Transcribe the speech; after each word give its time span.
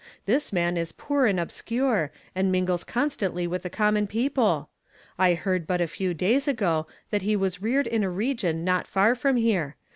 This 0.25 0.51
man 0.51 0.77
is 0.77 0.93
poor 0.93 1.27
and 1.27 1.39
obscure, 1.39 2.11
and 2.33 2.51
mingles 2.51 2.83
constantly 2.83 3.45
with 3.45 3.61
the 3.61 3.69
common 3.69 4.07
people. 4.07 4.69
I 5.19 5.35
heard 5.35 5.67
but 5.67 5.79
a 5.79 5.85
few 5.85 6.15
days 6.15 6.47
ago 6.47 6.87
that 7.11 7.21
he 7.21 7.35
was 7.35 7.61
reared 7.61 7.85
in 7.85 8.03
a 8.03 8.09
region 8.09 8.63
not 8.63 8.87
far 8.87 9.13
from 9.13 9.35
here. 9.35 9.75